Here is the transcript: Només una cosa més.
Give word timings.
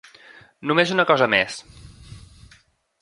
Només 0.71 0.93
una 0.95 1.05
cosa 1.11 1.27
més. 1.35 1.59